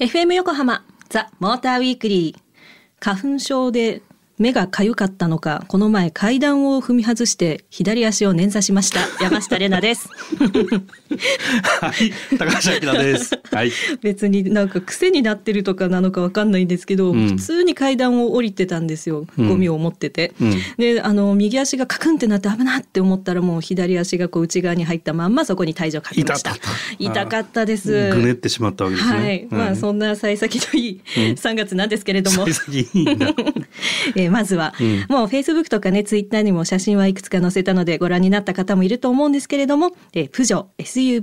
[0.00, 2.42] FM 横浜ザ・モーターウィークリー。
[2.98, 4.02] 花粉症で
[4.42, 8.98] 目がかゆかったのかこの前階段を踏み外して左足を捻挫しました。
[9.22, 10.08] 山下玲奈です。
[11.80, 13.40] はい、高橋明です。
[13.52, 13.70] はい。
[14.02, 17.28] 別になんか癖になってるとかなのかわかんないんですけど、うん。
[17.28, 19.26] 普通に階段を降りてたんですよ。
[19.38, 19.48] うん。
[19.48, 20.54] ゴミを持ってて、うん。
[20.76, 26.50] であの右足がカクンってなって危なって思ったらもう左足がこう内側に入ったまんまそこに体重をかけました。
[26.50, 27.04] 痛かった。
[27.04, 28.10] 痛かったです。
[28.10, 29.18] ぐねってしまったわけですね。
[29.18, 32.44] はい、まあそんな幸先のいい3月なんですけれども。
[34.16, 35.06] えーまずは、うん。
[35.08, 41.22] もうフェイスブックとかねツイッターにも写真はいくつか載せたのでご覧になった方もいると思うんですけれども、えープジョー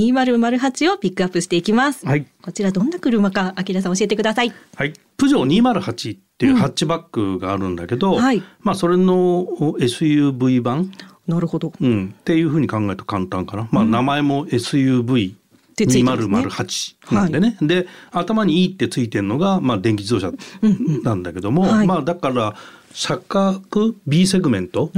[0.00, 2.26] SUV-E2008 をピックアップしていきます、はい。
[2.42, 4.52] こちらどんな車かあきらさん教えてください。
[4.74, 4.92] はい。
[5.16, 8.42] プジョー208っていうハッチバックがあるんだけど、はい。
[8.60, 9.46] まあそれの
[9.78, 10.90] SUV 版、
[11.26, 11.72] なるほど。
[11.80, 13.68] うん、っていうふうに考えると簡単かな。
[13.70, 15.34] まあ名前も SUV。
[15.70, 16.38] てついてますね。
[16.38, 20.32] 2008なんでね、で頭に「いい」ってついてるのが、まあ、電気自動車
[21.02, 21.86] なんだけども、はい。
[21.86, 22.54] まあだから
[22.92, 24.90] 車格 B セグメント。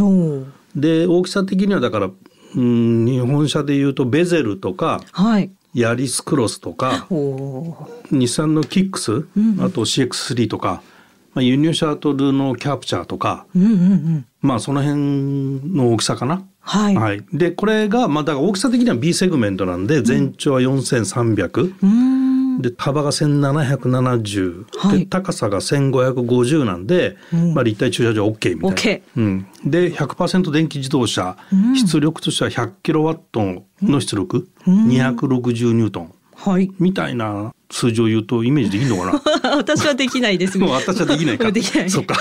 [0.74, 2.10] で大きさ的にはだから、
[2.56, 5.50] うん、日本車でいうとベゼルとかはい。
[5.74, 7.06] ヤリスクロスとか
[8.10, 10.82] 日産のキックス、んあと CX3 とか、
[11.34, 14.27] まあ、輸入車とルのキャプチャーとかうんうんうん。
[14.41, 16.47] まあその辺の大きさかな。
[16.61, 22.22] はい、はい、でこれが、まあ、だから大きさ的には B セグメントなんで全長は4300、うーん。
[22.60, 24.98] で幅が1770、はい。
[25.00, 27.55] で高さが1550なんで、うん。
[27.55, 29.03] まあ、立体駐車場 OK みたいな。
[29.16, 31.75] うん、で100%電気自動車、うん。
[31.77, 34.88] 出力としては100キロワットの出力、うん。
[34.88, 36.72] 260ニュートンはい。
[36.80, 39.56] みたいな数字を言うとイメージできるのかな？
[39.58, 40.58] 私はできないです。
[40.58, 41.50] も う私はできないか。
[41.52, 41.90] できない。
[41.90, 42.16] そっか。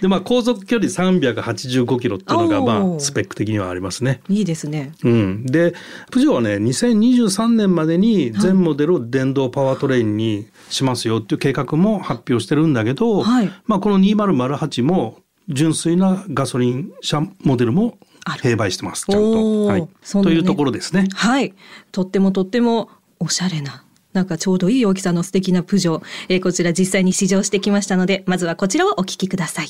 [0.00, 4.20] でまあ航続距離385キロっていうのがまあスペック的にはありますね。
[4.28, 4.92] いいですね。
[5.02, 5.74] うん、で
[6.10, 13.50] プジョーはね2023年までに全モデルを電動パワートレインにしますよっていう計画も発表してるんだけど、はい。
[13.66, 15.18] まあ、この2008も
[15.48, 19.06] 純粋なガソリン車モデルも併売してます。
[19.06, 19.64] ちゃんおと、ー。
[19.66, 19.80] はい。
[19.82, 19.88] ね。
[20.22, 21.08] というところですね。
[21.14, 21.54] はい。
[21.92, 22.90] とってもとっても
[23.22, 23.84] おしゃれな。
[24.14, 29.68] なんかちょうどいい大きさの素敵なプジョー、えーこちら実際に試乗してきましたので、まずはこちらをお聞きください。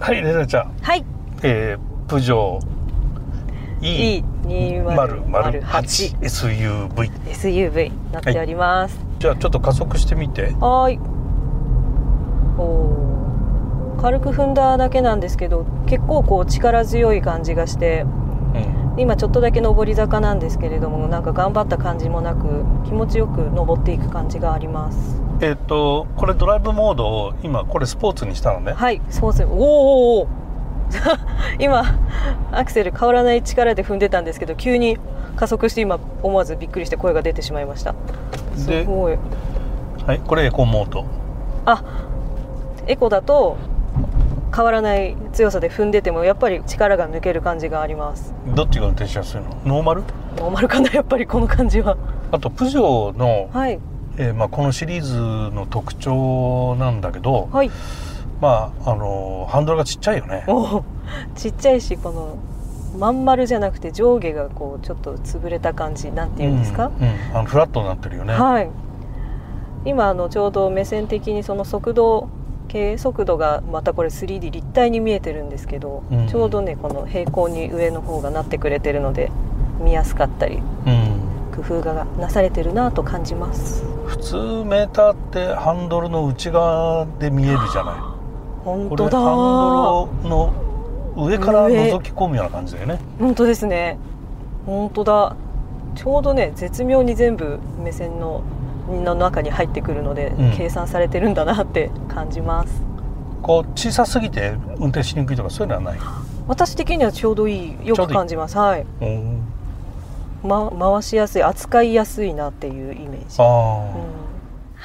[0.00, 1.04] はい、レナちゃん、はい。
[1.42, 2.76] えー、プジョー
[4.42, 8.98] E2008 SUV なっております。
[9.18, 10.52] じゃあちょっと加速してみて。
[10.58, 10.98] はーい。
[12.58, 18.06] おー軽く踏んだだけなんですけど、結構こう力強い感じがして、
[18.54, 25.20] うん今ちょっとだけ上り坂なんですけれども、なんか頑張った感じもなく、気持ちよく登っていく感じがあります。
[25.40, 28.72] えっ、とこれドライブモードを今これスポーツにしたのね。
[28.72, 29.50] はい、そうですね。
[29.50, 30.46] おーおーおー
[31.58, 31.84] 今
[32.52, 34.98] アクセル変わらない力で踏んでたんですけど急に
[35.36, 37.94] 加速して今思わずびっくりして声が出てしまいました
[38.54, 39.18] すでごい
[40.06, 41.04] はい、これエコモード。
[41.64, 41.82] あ
[42.86, 43.56] エコだと
[44.56, 48.32] 変わらない強さで踏んでてもやっぱり力が抜ける感じがあります。
[48.54, 49.50] どっちが運転しやすいの？
[49.66, 50.00] ノーマル？
[50.36, 51.98] ノーマルかなやっぱりこの感じは。
[52.32, 53.78] あとプジョーの、はい。
[54.16, 55.20] えーまあ、このシリーズ
[55.54, 57.70] の特徴なんだけど、はい。
[58.40, 60.44] まああのハンドルがちっちゃいよね。
[60.48, 60.84] おー
[61.34, 62.38] ちっちゃいしこの
[62.98, 67.36] まん丸じゃなくて上下がこうちょっと潰れた感じなんていうんですか、うんうん。
[67.36, 68.70] あのフラットになってるよね、はい。
[69.84, 72.30] 今あのちょうど目線的にその速度
[72.68, 76.28] 計速度がまたこれ 3D 立体に見えてるんですけど、うん。
[76.28, 79.30] ちょうどねこの平行に上の方がなってくれてるので
[79.80, 81.26] 見やすかったりうん。
[81.54, 83.84] 工夫がなされてるなと感じます。
[84.06, 87.94] 普通メーターってハンドルの内側で見えるじゃない。
[88.64, 90.52] 本当だハンドルの
[91.16, 92.98] 上から覗き込むような感じだよね。
[93.18, 93.98] 本当ですね。
[94.66, 95.36] 本当だ。
[95.94, 98.42] ちょうどね絶妙に全部目線の
[98.88, 100.56] の中に入ってくるので、うん。
[100.56, 102.82] 計算されてるんだなって感じます。
[103.42, 106.00] こう小さすぎて運転しにくいとかそういうのはない？
[106.48, 108.56] 私的にはちょうどいいよく感じます。
[108.56, 108.86] はい。
[109.00, 109.42] うん
[110.42, 113.36] ま、回しやすい扱いやすいなっていうイメージ。
[113.38, 113.92] あ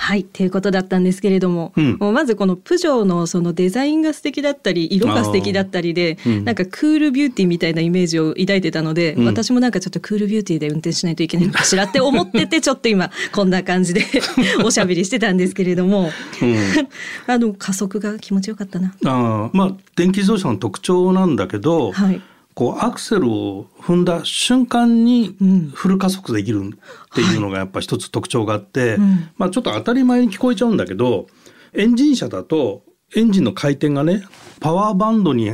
[0.02, 1.98] はいということだったんですけれども、うん。
[2.00, 6.44] もうまずこのプジョーのそのデザインが素敵だったり色が素敵だったりで、うん。
[6.44, 9.26] なんかクールビューティーみたいなイメージを抱いてたので、うん。
[9.28, 14.04] 私もなんかちょっとクールビューティーで運転しないといけないのかしらって思っててちょっと今こんな感じで
[14.66, 16.10] おしゃべりしてたんですけれども。
[16.42, 16.58] うん。
[17.32, 18.96] あの加速が気持ちよかったな。
[19.06, 22.20] あーまあ電気自動車の特徴なんだけど、はい
[22.54, 25.72] こうアクセルを踏んだ瞬間にうん。
[25.74, 26.70] フル加速できるっ
[27.16, 29.30] ていうのがやっぱ一つ特徴があって、うん。
[29.38, 31.28] まあちょっと当たり前に聞こえちゃうんだけど
[31.74, 32.84] エンジン車だと
[33.16, 34.24] エンジンの回転がね
[34.60, 35.50] パワーバンドに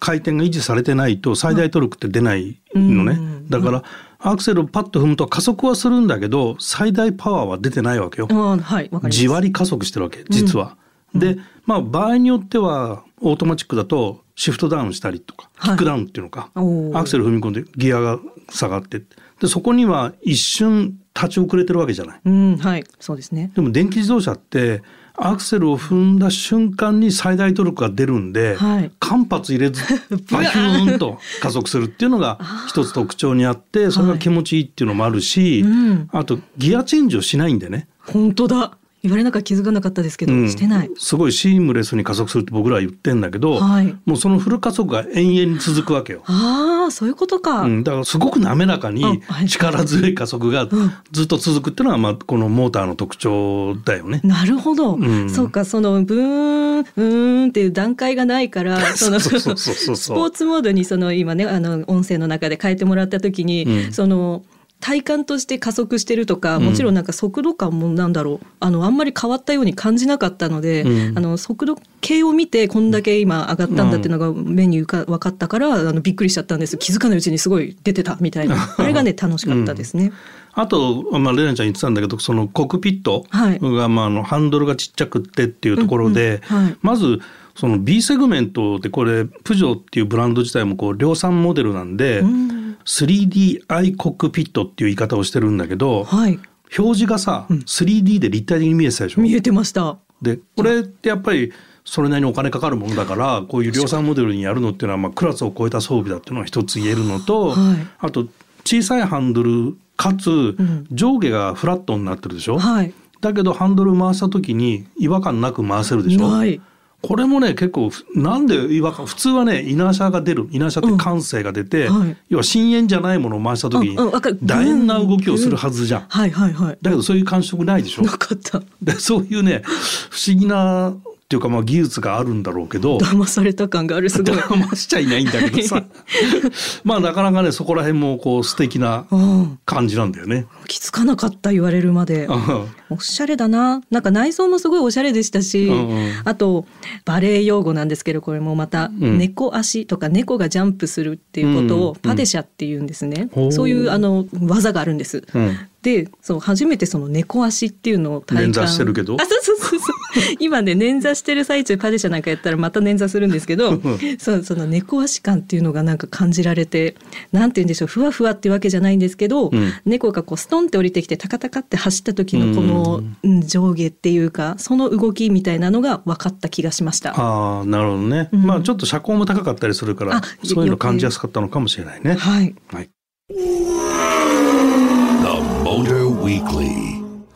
[0.00, 3.48] 回転が維持されてないと最大トルクって出ないのね、うん。
[3.48, 3.84] だから
[4.18, 8.28] アクセルをパッと踏むと加速はするんだけど最大パワーは出てないわけよ。
[8.28, 8.58] はい。
[8.58, 9.10] わかります。
[9.10, 10.76] じわり加速してるわけ実は。
[11.14, 15.70] でまあ場合によってはオートマチックだとシフトダウンしたりとかはい。
[15.70, 16.96] キックダウンっていうのか、おー。
[16.96, 18.20] アクセル踏み込んでギアが
[18.50, 19.02] 下がって
[19.40, 22.20] でそこには一瞬立ち遅れてるわけじゃない。
[22.24, 22.84] うんはい。
[23.00, 23.50] そうですね。
[23.56, 24.82] でも電気自動車って
[25.16, 28.92] アクセルを踏んだ瞬間に最大トルクが出るんで、はい。
[29.00, 29.82] 間髪入れず
[30.30, 32.38] バヒューンと加速するっていうのが
[32.68, 36.08] 一つ特徴にあってそれが気持ちいいっていうのもあるし、うん。
[36.12, 40.50] あとギアチェンジをしないんでね、本当だ言われなか気づかなかったですけど、うん。
[40.50, 40.90] してない。
[40.96, 43.96] すごいシームレスに加速するって僕らは言ってんだけど、はい。
[44.04, 46.22] もうそのフル加速が延々に続くわけよ。
[46.26, 50.68] ああそういうことか、うん、だからすごく滑らかに力強い加速がん。
[51.12, 54.20] ずっと続くっていうのがまあこのモーターの特徴だよね。
[54.24, 55.30] なるほど、うん。
[55.30, 63.92] そうかそのブーンうーんっていう段階がないから そのスポーツモードにその今ねあの音声の中で変えてもらった時に、うん。
[63.92, 64.42] その
[64.80, 68.46] 体感として加速してるとかもちろんなんか速度感もなんだろう。
[68.60, 71.18] あのあんまり変わったように感じなかったので、うん。
[71.18, 76.78] あの速度計を見てこんだけ今上がったんだっていうのが目に浮か分かったからあのびっくりしちゃったんです。
[76.78, 78.74] 気づかないうちにすごい出てたみたいな。
[78.76, 80.12] あれがね楽しかったですね。
[80.54, 83.58] あと、まあ、レナちゃん言ってたんだけどそのコックピットはい。
[83.60, 86.40] が、まあ、あのハンドルがちっちゃくってっていうところで、
[86.82, 87.20] まず
[87.56, 92.57] その B セグメントでこれプジョーっていうブランド自体もこう量産モデルなんで、うん
[92.88, 96.40] 3D アイコックピットっていう言い方をしてるんだけど、はい
[96.76, 99.22] 表示がさ、3D で立体的に見えてたでしょ。
[99.22, 99.96] 見えてました。
[100.20, 101.50] でこれってやっぱり
[101.84, 108.26] それなりにお金かかるものだからこういう量産モデルにやるのっていうのはまあクラスを超えた装備だっていうのが一つ言えるのと、はいあと
[108.64, 112.92] 小さいハンドルかつん上下がフラットになってるでしょ、はい。
[113.22, 116.60] だけどハンドル回した時に違和感なく回せるでしょ、ない。
[117.00, 126.00] これもね結構ふなんで違和感普通はねイナーシャが出るイナーシャって感性が出て、うんはい要は深淵じゃないものを回した時に楕円な動きをするはずじゃん。
[126.08, 126.78] はいはいはい。
[126.82, 128.62] だけどそういう感触ないでしょなかった。
[128.82, 130.94] でそういうね不思議な
[131.28, 134.36] っていうかまあ技術があるんだろうけど騙された感があるすごい。
[134.36, 135.84] 騙しちゃいないんだけどさ
[136.84, 139.58] まあなかなかねそこら辺もこう素敵なうん。
[139.66, 140.46] 感じなんだよね。
[140.68, 142.24] 気づかなかった言われるまで。
[142.24, 143.82] うんおしゃれだな。
[143.90, 146.64] なんか内装もすごいおしゃれでしたし、うんうんあと
[147.04, 153.28] バレエ用語なんですけどこれもまた、ん猫足とか猫がジャンプするっていうことをうんうんパデシャって言うんですね。
[153.32, 155.24] ほうそういうあの技があるんです。
[155.34, 158.50] うんでそう初めてその猫足っていうのを体感。
[158.50, 159.16] 捻挫してるけど？
[159.20, 160.36] あそうそうそうそう。
[160.40, 163.80] 今ね捻挫してる最中パデシャなんかやったらまた捻挫するんですけど
[164.18, 166.96] そうその猫足感っていうのがなんか感じられて
[167.30, 169.72] なんて言うんでしょうふわふわっていうわけじゃないんですけど、うん。
[169.84, 173.40] 猫がこうストンって降りてきてタカタカって走った時のこのうん。
[173.46, 177.12] 上下っていうかその動きみたいなのが分かった気がしました。
[177.16, 178.42] ああなるほどね、うん。
[178.44, 182.14] まあちょっと車高も高かったりするからあそういうの感じやすかったのかもしれないね。
[182.14, 182.54] はい。
[182.72, 182.88] はい.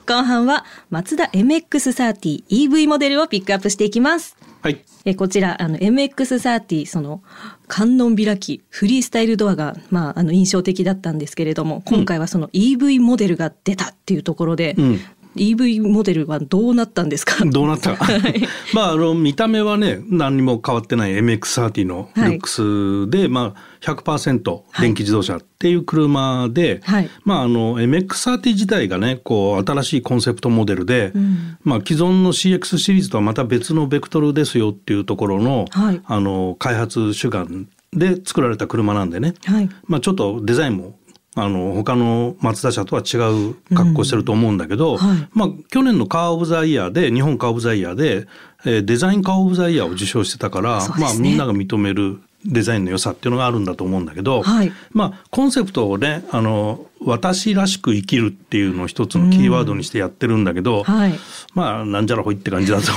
[0.07, 4.37] 後半はマツダ MX-30 EV モデルをピックアップしていきます。
[4.61, 4.85] はい。
[5.05, 7.23] えこちらあの MX30 その
[7.69, 15.01] 観音開きフリースタイルドアが、まあ、あの印象的だったんですけれども今回はその EV モデルが出たっていうところで、うん
[15.37, 17.45] EV モデルはどうなったんですか？
[17.45, 17.97] どうなった？
[17.97, 18.07] か
[18.75, 27.11] まああの見た目はね何にも変わってない MX30 のルックスで、まあ100%電気自動車っていう車で、はい。
[27.25, 31.57] まああの MX30 自体がねこう新しいコンセプトモデルで、ん。
[31.65, 36.01] まあ既存の CX シリーズとはまた別のベクトルですよっていうところの、はい。
[36.05, 39.69] あの開発主眼で作られた車なんでね、はい。
[39.87, 40.97] まあ、ちょっとデザインも
[41.35, 43.17] あの他のマツダ車とは違
[43.51, 44.97] う格好してると思うんだけど、ん。
[44.99, 45.29] はい。
[45.33, 48.27] まあ、去年のカー・オブ・ザ・イヤーで日本カー・オブ・ザ・イヤーで、
[48.65, 54.73] えーデザインカー・オブ・ザ・イヤーを受賞してたから、まあ、みんなが認めるデザインの良さっていうのがあるんだと思うんだけど、はい。
[54.93, 61.15] まあ、コンセプトをねあの私らしく生きるっていうのを一つのキーワードにしてやってるんだけど、はい。
[61.55, 62.93] まあなんじゃらほいって感じだと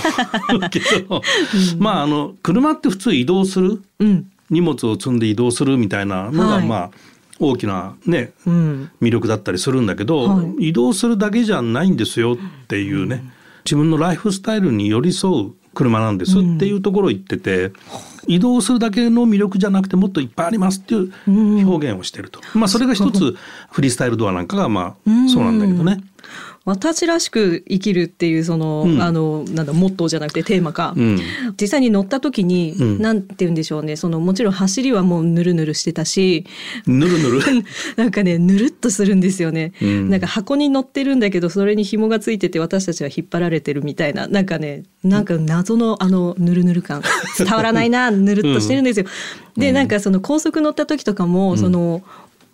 [0.50, 1.22] 思うけど、
[1.80, 3.82] まああの車って普通移動する？
[4.00, 4.26] うん。
[4.50, 6.68] 荷物を積んで移動するみたいなのが、はい。
[6.68, 6.92] まあ
[7.40, 8.92] 大きなねうん。
[9.02, 10.70] 魅力だったりするんだけど、はい。
[10.70, 13.24] 移動するだけじゃないんですよっていうね、
[13.66, 17.72] 自分のライフスタイルに寄り添う車なんですっていうところを言ってて、
[18.28, 21.12] 移動するだけの魅力じゃなくてもっといっぱいありますっていう
[21.68, 23.36] 表現をしてると、まあそれが一つ
[23.70, 26.02] フリースタイルドアなんかがまあそうなんだけどね。
[26.66, 29.02] 私らしく生きるっていうその、うん。
[29.02, 31.20] あのなんだモットーじゃなくてテーマか、うん。
[31.62, 33.02] 実際に乗った時に、うん。
[33.02, 33.96] なんて言うんでしょうね。
[33.96, 36.46] そのもちろん走りはもうぬるぬるしてたし
[36.88, 37.42] ぬるぬる？
[37.98, 40.10] なんかねぬるっとするんですよね、うん。
[40.10, 44.28] なんか箱に乗ってるんだけどそれに紐がついてて私たちは引っ張られてるみたいな。
[44.28, 47.02] なんかねなんか謎のあのぬるぬる感。
[47.38, 49.06] 伝わらないなぬるっとしてるんですよ。
[49.56, 52.02] でなんかその高速乗った時とかも、その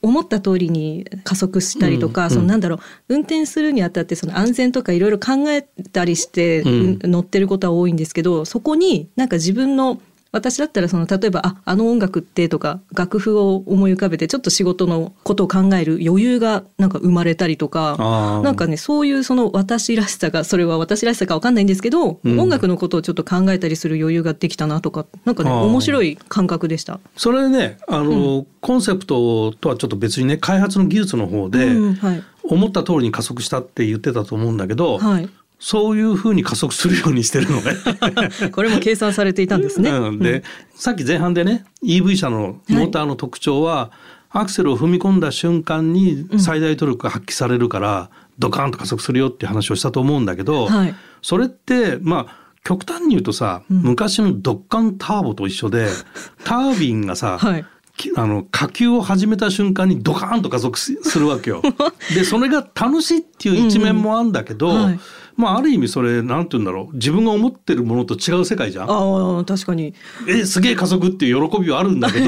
[0.02, 2.80] 思った通りに加速したりとか、うんそのなんだろう
[3.10, 7.00] 運転するにあたってその安全とかいろいろ考えたりして、うん。
[7.04, 17.98] 乗ってることは多いんですけどそこになんか自分の私だったらその例えばああの音楽ってとか楽譜を思い浮かべてちょっと仕事のことを考える余裕がなんか生まれたりとか
[18.44, 22.40] なんかねそういうその私らしさがそれは私らしさかわかんないんですけど、うん。
[22.40, 27.00] 音楽のことをちょっと考えたりする余裕ができたなとかなんかね面白い感覚でした。
[27.18, 32.24] それねあの、コンセプトとはちょっと別にね開発の技術の方で、うんはい。
[32.44, 35.30] 思った通りに加速したって言ってたと思うんだけど、はい、
[35.62, 37.74] そういうふうに加速するようにしてるのね。
[38.52, 39.92] これも計算されていたんですね。
[39.92, 43.92] うん、で、さっき前半でね EV 車のモーターの特徴は、
[44.32, 50.96] アクセルを踏み込んだ瞬間に最大トルクが発揮されるから、ドカーンと加速するよっていう話をしたと思うんだけど、はい。
[51.22, 55.90] それってまあ極端に言うとさ、昔のドッカンターボと一緒で
[56.44, 57.66] タービンがさ、はい。
[57.98, 61.62] きあの火球を始めた瞬間にドカーンと加速すするわけよ。
[62.16, 65.00] でそれが楽しいっていう一面もあるんだけど、うんうんはい
[65.36, 66.96] まあある意味それなんて言うんだろう。
[66.96, 68.90] 自分が思ってるものと違う世界じゃん。
[68.90, 69.94] ああ確かに。
[70.28, 72.28] えすげえ加速っていう喜びはあるんだけど。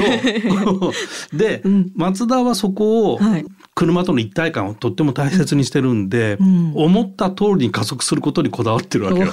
[1.32, 1.92] で、うん。
[1.94, 3.44] 松田はそこをはい。
[3.76, 6.72] 車との一体感をとっても大切にしてるんで、うん。
[6.74, 9.32] 思った通りに加速することにこだわってるわけよ。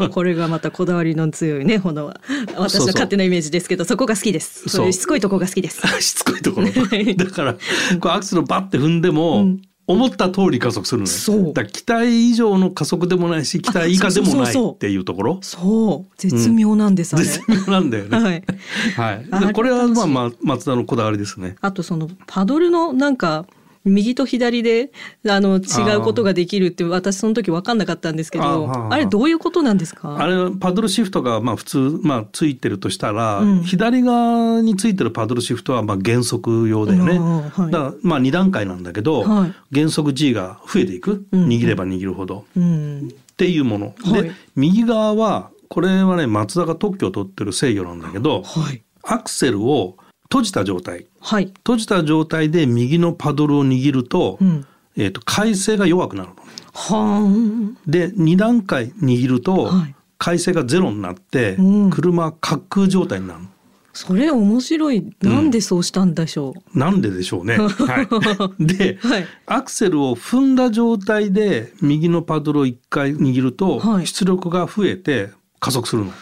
[0.00, 2.12] お これがまたこだわりの強いねほの
[2.56, 4.68] 私の勝手なイメージですけどそこが好きです。
[4.68, 5.80] しつこいとこが好きです。
[6.02, 6.68] しつこいところ。
[6.68, 17.24] だからこうアクセルをバッて踏んでも、うん思った通り加速するのよそうだ期待以上の加速でもないし期待以下でもないっていうところそう絶妙なんです、あれ。
[17.24, 18.18] 絶妙なんだよね。
[18.96, 19.24] はい。
[19.30, 21.56] はいこれはまあまあ松田のこだわりですね。
[21.60, 23.46] あとそのパドルのなんか
[23.88, 24.92] 右と左で
[25.28, 30.16] あの違うことができるって私その時分かんなかったんですけどあれどういうことなんですか？
[30.18, 33.62] あれはパドルシフトがまあ普通まあついてるとしたら、うん。
[33.62, 37.16] 左側についてるパドルシフトはまあ減速用だよね。
[37.16, 37.70] うんはい。
[37.70, 39.54] だからまあ2段階なんだけど、はい。
[39.70, 41.48] 減速 G が増えていく、うん。
[41.48, 42.44] 握れば握るほど。
[42.56, 43.08] うん。
[43.08, 44.22] っていうもの、はい。
[44.22, 48.82] で右側はこれはね松田が特許を取ってる制御なんだけどはい。
[49.02, 49.96] アクセルを
[50.30, 51.06] 閉じた状態。
[51.20, 51.46] はい。
[51.46, 54.66] 閉じた状態で右のパドルを握ると,、うん。
[54.96, 56.34] えー、と回生が弱くなるの。
[56.34, 56.42] ね。
[56.72, 59.94] はで2段階握るとはい。
[60.18, 61.90] 回生がゼロになって、うん。
[61.90, 63.40] 車は滑空状態になる。
[63.40, 63.48] の。
[63.92, 65.12] それ面白い。
[65.22, 67.56] なんでそうしたんでしょう、なんででしょうね。
[67.58, 69.26] はい、で、はい。
[69.46, 76.12] アクセルを踏んだ状態で右のパドルを1回握ると、はい出力が増えて加速するの。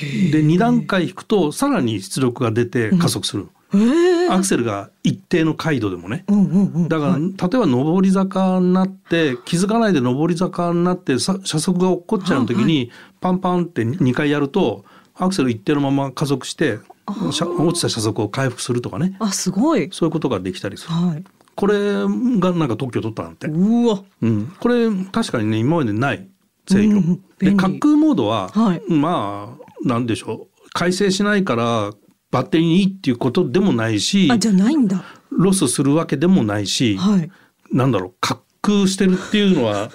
[0.00, 6.24] で2段階引くとさらに出力が出て加速する、へえアクセルが一定の回路でもね。
[6.28, 14.84] うんうんうんだから、はい例えば上り坂になって気づかないで上り坂になってさ車速が落っこっちゃう時に、パンパンって2回やると
[15.14, 19.16] アクセル一定のまま加速して車落ちた車速を回復するとかね。
[19.18, 19.88] あすごい。
[19.92, 20.94] そういうことができたりする。
[20.94, 21.24] はい。
[21.54, 23.46] これがなんか特許取ったなんて。
[23.46, 24.02] うわ。
[24.22, 26.28] うん、これ確かにね今までない
[26.68, 26.94] 制御。
[26.94, 28.82] うんで滑空モードは、はい。
[28.88, 31.92] まあなんでしょう改正しないから
[32.30, 37.30] バッテリーにいいっていうことでもないしあじゃないんだロスするわけでもないし、はい
[37.72, 39.90] なんだろう滑空してるっていうのは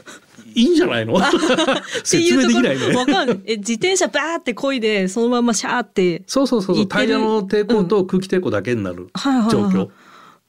[0.54, 1.18] いいんじゃないの？
[2.04, 2.88] 説明できないね。
[2.96, 3.30] わかん。
[3.46, 6.24] え、自転車バーって漕いで、そのままシャーって。
[6.26, 9.88] そうそうそうそうタイヤの抵抗と空気抵抗だけになるはいはいはい状況。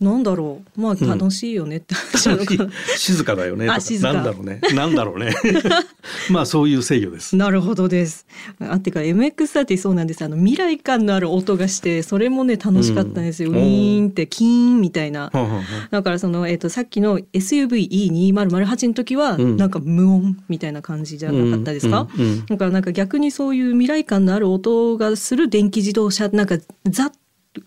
[0.01, 0.81] なんだろう。
[0.81, 2.71] まあ楽しいよねって話なのかな。
[2.97, 3.67] 静かだよね。
[3.67, 4.61] なんだろうね。
[4.75, 5.35] なんだろうね。
[6.31, 7.37] まあそういう制御です。
[7.37, 8.27] なるほどです。
[8.61, 10.25] あってか MX30 そうなんです。
[10.25, 13.51] あの未来感のある音がして、それもね楽しかったんですよ。
[13.51, 13.57] うん。
[13.57, 15.31] ウィーンってキーンみたいな。
[15.91, 19.57] だからその、えっ、と、さっきの SUV-E2008 の時は、うん。
[19.59, 22.25] なんか無音みたいな感じじゃなかったですか、うん。
[22.25, 22.31] うん。
[22.31, 22.47] うん。
[22.47, 26.57] だからなんか逆にそういう未来感のある音がする電気自動車、なんか
[26.89, 27.13] ザ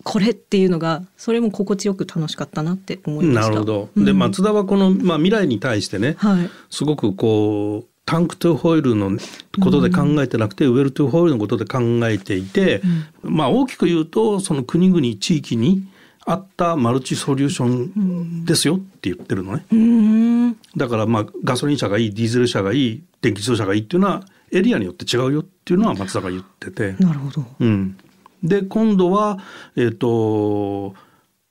[0.02, 3.50] これっていうのが、それも心地よく楽しかったなって思いました。
[3.50, 3.88] なるほど。
[3.94, 6.50] うんで松田はこの、まあ、未来に対してね、はい。
[6.70, 9.18] すごくこうタンクトゥホイールの
[9.62, 12.82] ことで考えてなくて、ウェルトゥホイールのことで考えていて、
[13.22, 15.86] まあ大きく言うとその国々地域に
[16.26, 19.64] 合ったマルチソリューションですよって言ってるのね。
[19.70, 20.56] うーん。
[20.76, 26.94] だからまあガソリン車がいいディーゼル車がいい電気自動車がいいっていうのはエリアによって違うよっていうのは松田が言ってて。
[27.00, 27.44] なるほど。
[27.60, 27.96] うん、
[28.44, 29.38] で今度は
[29.74, 30.94] えっ、と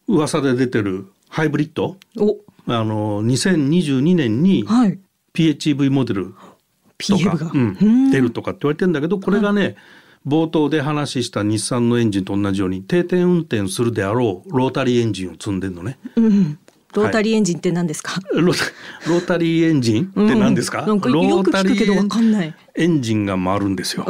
[0.08, 1.98] 噂で出てるハイブリッド？
[2.18, 5.00] お、あの2022年にはい。
[5.34, 6.36] PHEV モデル
[7.00, 7.52] とか、が。
[7.52, 9.76] うんうん出るとかって言われてるんだけどこれがね、
[10.28, 15.98] 冒頭で話した日産のエンジンと同じように定点運転するであろうロータリーエンジンを積んでるのね。
[16.16, 16.60] うん。
[16.94, 22.56] ロータリーエンジンって何ですか、ロータロータリーエンジンって何ですか、うんなんかよく聞くけどわかんない。
[22.76, 24.06] エンジンが回るんですよ。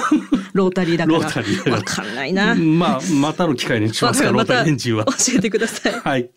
[0.56, 1.18] ロータリーだから。
[1.18, 1.76] ロータリーだから。
[1.76, 5.04] わかんないな、まあまたの機会にしますかロータリーエンジンは。
[5.04, 5.92] 教えてください。
[6.00, 6.30] はい。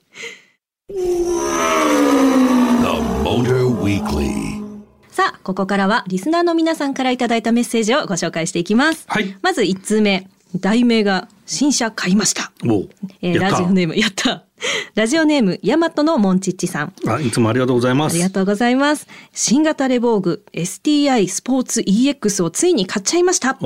[0.89, 0.95] The
[3.23, 4.59] Motor Weekly.
[5.09, 9.35] さあここからはリスナーの皆さんからいただいたメッセージをご紹介していきます、はい。
[9.41, 10.27] まず1通目。
[10.55, 12.51] 題名が新車買いました。
[13.21, 13.95] えーラジオネーム。
[13.95, 14.45] やった
[14.95, 16.93] ラジオネームヤマトのモンチッチさん。
[17.07, 18.13] あいつもありがとうございます。
[18.13, 19.07] ありがとうございます。
[19.33, 23.57] 新型レボーグ STI スポーツ EX をついに買っちゃいました。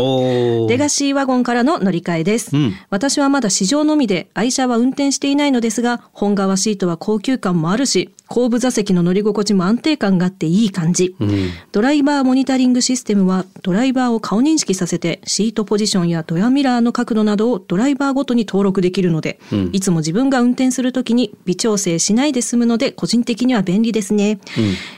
[0.67, 2.73] レガシーワゴンからの乗り換えです、うん。
[2.89, 11.49] 私はまだ試乗のみで愛車は運転していないのですが本革シートは高級感もあるし後部座席の乗り心地も安定感があっていい感じ、うん。
[11.71, 19.69] ドライバーモニタリングシステムはドライバーを顔認識させてシートポジションやドヤミラーの角度などをドライバーごとに登録できるので、うん。
[19.73, 24.39] いつも自分が運転するときに微調整しないで済むので個人的には便利ですね、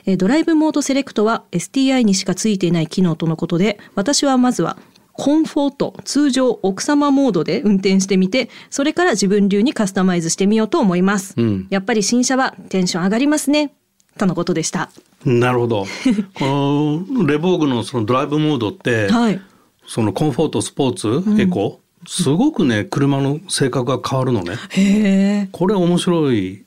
[0.05, 4.77] えードライブモードセレクトは STI にしかついていない機能とのことで私はまずは
[5.17, 11.67] コンフォート通常奥様モードで運転してみてそれから自分流にカスタマイズしてみようと思います、うん。
[11.69, 13.73] やっぱり新車はテンション上がりますね。
[14.17, 14.89] とのことでした。
[15.25, 15.85] なるほど。
[16.35, 19.41] このレボーグのそのドライブモードって、はい。
[19.87, 25.49] そのコンフォートスポーツ、エコすごくね車の性格が変わるのね。
[25.51, 26.64] これ面白い、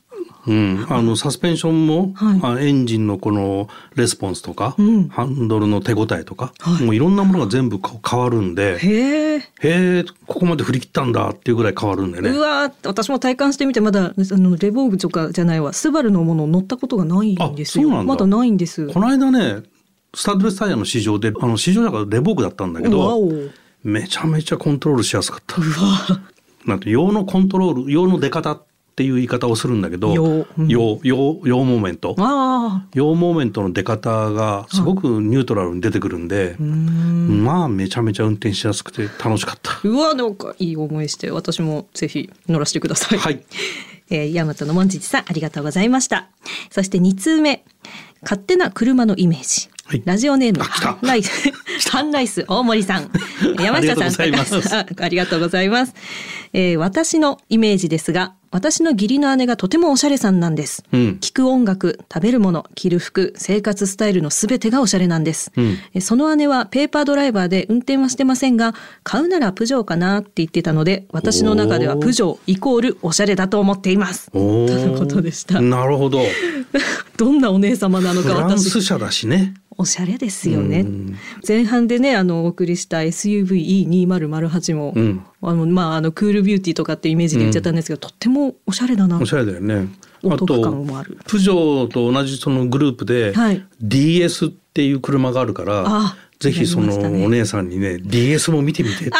[0.49, 2.39] うん、あのサスペンションも、はい。
[2.57, 5.07] あエンジンのこのレスポンスとか、うん。
[5.09, 6.83] ハンドルの手応えとか、はい。
[6.83, 12.31] もういろんなものが全部か変わるんでへえここまで振り切ったんだっていうぐらい変わるんでね。
[12.31, 15.71] うわー私も体感してみてまだあのレボーグとかじゃないわ。
[15.73, 17.89] スバルのもの乗ったことがないんですよ。
[18.03, 18.87] まだないんです。
[18.87, 19.63] この間ね
[20.15, 23.31] スタッドレスタイヤの市場であの市場だからレボーグだったんだけわどお
[23.83, 25.57] めちゃめちゃコントロールしやすかった。
[25.57, 26.21] うわ
[26.65, 28.59] なんて用のコントロール用の出方
[28.99, 30.67] っていう言い方をするんだけど用うん。
[30.67, 32.15] 用用用モーメント。
[32.19, 37.45] あ用モーメントの出方がすごくニュートラルに出てくるんで、ーうーん。
[37.45, 39.79] まあめちゃめちゃ運転しやすくて楽しかった。
[39.85, 41.31] うわなんかいい思いして。
[41.31, 43.17] 私もぜひ乗らせてください。
[43.17, 43.41] はい。
[44.11, 46.27] えー、ヤマトのモンチチさんありがとうございました。
[46.69, 47.63] そして2通目。
[48.21, 50.01] 勝手な車のイメージ、はい。
[50.03, 50.59] ラジオネーム。
[51.07, 51.21] ライ
[51.89, 53.09] スハンライス大森さん。
[53.59, 54.25] 山下さん
[55.01, 55.95] ありがとうございます。
[56.53, 61.17] えー私のイメージですが私の義理の姉がとてもおしゃれさんなんです、うん。
[61.19, 65.77] 聴く音楽食べるもの着る服生活スタイルのすべてがおしゃれなんです、うん。
[65.93, 68.73] えその姉はペーパードライバーで運転はしてませんが
[69.03, 74.29] 買うならプジョーかなって言ってたので私の中ではプジョーイコールおしゃれだと思っています。
[74.33, 75.61] おとのことでした。
[75.61, 76.21] なるほど。
[77.17, 78.49] どんなお姉様なのフか私。
[78.49, 79.53] ランス車だしね。
[79.79, 80.81] おしゃれですよね。
[80.81, 81.17] うん。
[81.47, 85.23] 前半でねあのお送りした SUVE2008 も、うん。
[85.41, 89.17] あのまああのクールビューティーとかってイメージで言っちゃったんですけど、とってもおしゃれだな。
[89.17, 89.87] おしゃれだよね。
[90.25, 90.45] あと
[91.25, 93.65] プジョーと同じそのグループで、はい。
[93.81, 99.13] DS っていう車があるからあ、ぜひそのお姉さんにね DS も見てみてって。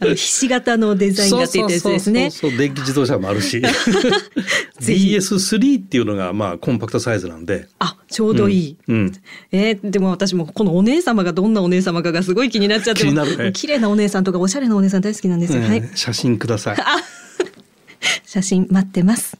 [0.00, 2.30] あのひし形のデザインがついたやつですね。
[2.30, 3.60] そうそう電気自動車もあるし。
[4.80, 5.16] ぜひ。
[5.16, 7.68] DS3 っていうのがまあコンパクトサイズなんで。
[7.78, 9.12] あちょうどいい、うん。
[9.50, 13.52] えーでも私もこのお姉様がどんなお姉様かがすごい気になっちゃって気になるね。
[13.52, 15.80] 綺麗なお姉さんとかおしゃれなお姉さん大好きなんですよ、はい。
[15.80, 16.76] ね写真ください。
[18.26, 19.36] 写真待ってます。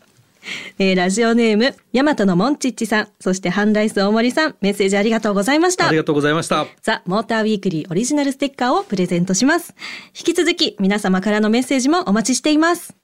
[0.79, 5.97] えーラジオネーム、ヤマトのモンチッチさん、そしてハンライス大森さん、メッセージありがとうございましたあり。
[5.97, 6.67] がとうございました。
[6.83, 9.75] ザ・モーターウィークリーオリジナルステッカーをプレゼントします。
[10.09, 12.95] 引き続き皆様からのメッセージもお待ちしています。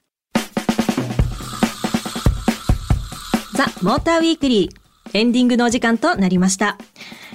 [3.54, 6.76] ザ・モーターウィークリーエンディングのお時間となりました。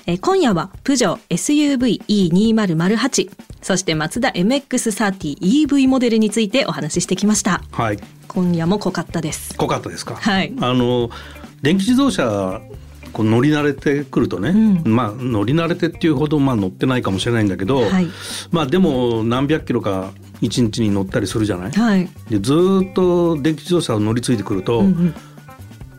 [0.05, 7.61] えー今夜はプジョー SUV-E2008 そしてマツダ MX-30EV モデルについてお話ししてきました。
[7.71, 7.99] はい。
[8.33, 9.55] 今夜も濃かったです。
[9.57, 10.15] 濃かったですか？
[10.15, 11.09] はいあの
[11.61, 12.61] 電気自動車
[13.13, 18.07] こう乗り慣れてくるとね、うんまあ乗り慣れてっていうほどまあ乗ってないかもしれないんだけど、はい
[18.51, 21.71] まあでも何百キロか一日に乗ったりするじゃない？
[21.71, 22.09] はい。
[22.29, 25.15] でずーっと電気自動車を乗り継いでくると、うんうん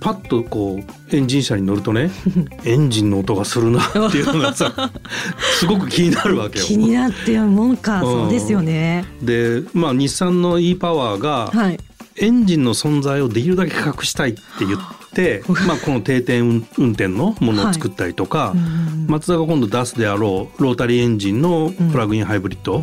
[0.00, 0.78] パッとこ
[1.10, 2.10] うエンジン車に乗るとね
[2.66, 4.90] エンジンの音がするなっていうのがさ
[5.58, 6.64] すごく気になるわけよ。
[6.66, 9.06] 気になってるもんか、うんそうですよね。
[9.22, 11.78] でまあ日産の e パワーが、はい。
[12.16, 14.80] エンジンの存在をできるだけ隠したいって言っ
[15.12, 22.82] て、 まあ、この定点運運転のものを作ったりとか、うんマツダが今度出すであろうロータリーエンジンのプラグインハイブリッド。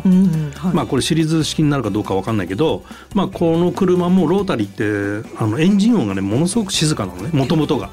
[0.72, 7.90] まあこれシリーズ式になるかどうかわかんないけど、まあ、この車もロータリーってあのエンジン音がねものすごく静かなのねもともとが。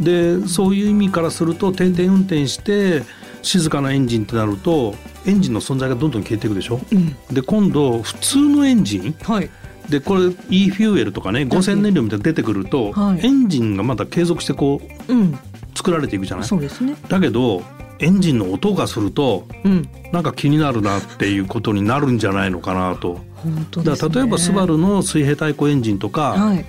[0.00, 3.02] でそういう意味からすると定点運転して
[3.42, 4.94] 静かなエンジンってなると
[5.26, 6.80] エンジンの存在がどんどん消えていくでしょ？
[6.90, 7.16] うん。
[7.32, 9.50] で今度普通のエンジンはい。
[9.88, 13.26] でこれ e フューエルとかね5000燃料みたいなの出てくると、はい。
[13.26, 15.38] エンジンがまだ継続してこううん。
[15.74, 16.46] 作られていくじゃない？
[16.46, 16.96] そうですね。
[17.08, 17.62] だけど
[18.00, 19.88] エンジンの音がするとうん。
[20.12, 23.20] なんか気になるなっていうことになるんじゃないのかなと。
[23.36, 23.96] 本当ね。
[23.96, 26.64] だ例えばスバルの水平対向エンジンとか、はい。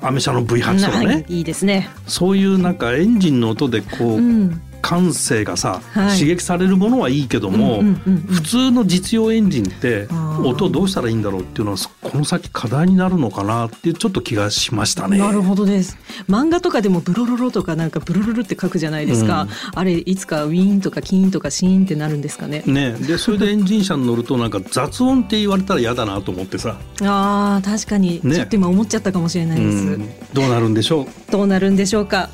[0.00, 1.88] アメ車の V8 とかね、はいいいですね。
[2.06, 6.18] そういうなんかエンジンの音でこう、うん感性がさ、はい。
[6.18, 7.82] 刺激されるものはいいけども、
[8.30, 10.08] 普通の実用エンジンって
[10.44, 15.18] 音どうしたらいいんだろうっていうのはこの先課題になるのかなっていうちょっと気がしましたね。
[15.18, 15.98] なるほどです。
[16.28, 19.48] 漫画とかでもブロロロとかなんかブルルルって書くじゃないですか、うん。
[19.74, 22.62] あれいつかウィーンとかキーンとかシーンってなるんですかね。
[22.66, 28.34] ね、でそれでエンジン車に乗るとなんか雑音って言われたら嫌だなと思ってさ、あー確かに、ね。
[28.36, 30.08] ちょっと今思っちゃったかもしれないです、うん。
[30.32, 31.06] どうなるんでしょう？
[31.32, 32.30] どうなるんでしょうか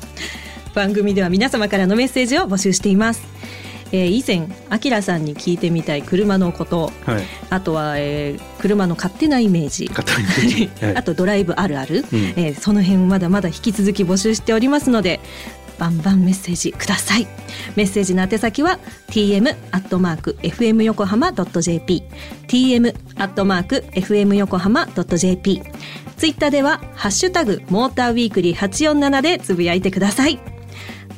[0.75, 3.25] 番組では皆様からのメッセージを募集しています、
[3.91, 6.91] えー以前あきらさんに聞いてみたい車のこと。
[7.05, 7.23] はい。
[7.49, 9.89] あとは、えー車の勝手なイメージ。
[10.95, 12.19] あとドライブあるある、うん。
[12.35, 15.19] えーその辺まだまだ引き続き募集しておりますので
[15.77, 17.27] バンバンメッセージください。
[17.75, 18.79] メッセージの宛先は
[19.11, 22.03] tm アットマーク fm 横浜 .jp
[22.47, 25.61] tm アットマーク fm 横浜 .jp
[26.17, 30.54] ツイッターではハッシュタグモーターウィークリー847でつぶやいてください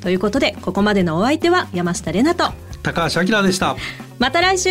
[0.01, 2.51] ということでここまでのお相手は山下れなと
[2.83, 3.75] 高橋明でした。
[4.19, 4.69] また来週